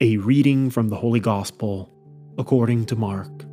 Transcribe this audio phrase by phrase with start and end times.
[0.00, 1.90] A reading from the Holy Gospel
[2.38, 3.44] according to Mark.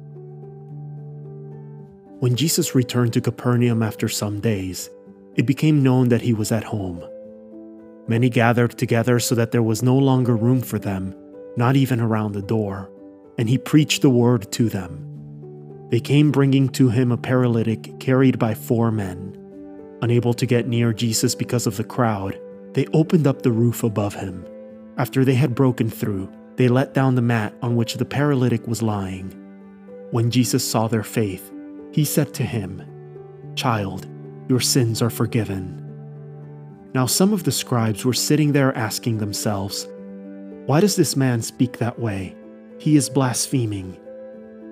[2.20, 4.92] When Jesus returned to Capernaum after some days,
[5.34, 7.04] it became known that he was at home.
[8.08, 11.16] Many gathered together so that there was no longer room for them,
[11.58, 12.92] not even around the door,
[13.40, 15.88] and he preached the word to them.
[15.90, 19.36] They came bringing to him a paralytic carried by four men.
[20.04, 22.40] Unable to get near Jesus because of the crowd,
[22.74, 24.46] they opened up the roof above him.
[24.98, 28.82] After they had broken through, they let down the mat on which the paralytic was
[28.82, 29.30] lying.
[30.12, 31.52] When Jesus saw their faith,
[31.92, 32.84] he said to him,
[33.56, 34.08] Child,
[34.48, 35.82] your sins are forgiven.
[36.94, 39.88] Now some of the scribes were sitting there asking themselves,
[40.66, 42.36] Why does this man speak that way?
[42.80, 43.98] He is blaspheming.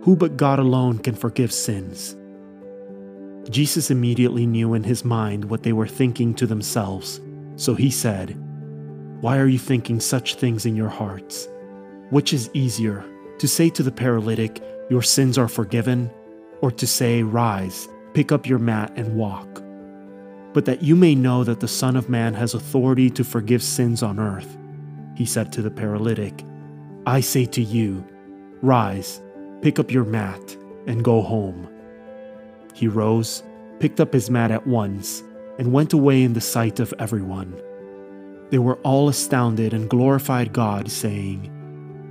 [0.03, 2.15] Who but God alone can forgive sins?
[3.49, 7.19] Jesus immediately knew in his mind what they were thinking to themselves,
[7.55, 8.37] so he said,
[9.23, 11.47] Why are you thinking such things in your hearts?
[12.09, 13.05] Which is easier,
[13.39, 16.11] to say to the paralytic, Your sins are forgiven,
[16.59, 19.63] or to say, Rise, pick up your mat, and walk?
[20.51, 24.03] But that you may know that the Son of Man has authority to forgive sins
[24.03, 24.57] on earth,
[25.15, 26.43] he said to the paralytic,
[27.05, 28.05] I say to you,
[28.61, 29.21] Rise,
[29.61, 31.69] pick up your mat, and go home.
[32.73, 33.41] He rose,
[33.79, 35.23] picked up his mat at once,
[35.59, 37.57] and went away in the sight of everyone.
[38.53, 41.49] They were all astounded and glorified God, saying,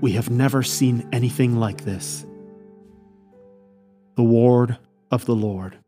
[0.01, 2.27] We have never seen anything like this.
[4.17, 4.77] The Word
[5.13, 5.79] of the Lord.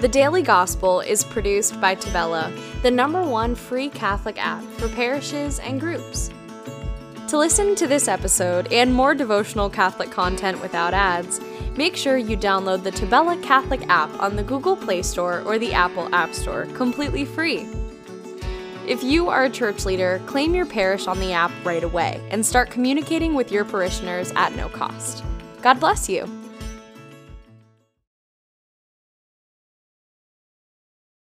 [0.00, 5.58] The Daily Gospel is produced by Tabella, the number one free Catholic app for parishes
[5.58, 6.30] and groups.
[7.28, 11.42] To listen to this episode and more devotional Catholic content without ads,
[11.76, 15.74] make sure you download the Tabella Catholic app on the Google Play Store or the
[15.74, 17.68] Apple App Store completely free.
[18.86, 22.46] If you are a church leader, claim your parish on the app right away and
[22.46, 25.24] start communicating with your parishioners at no cost.
[25.60, 26.45] God bless you.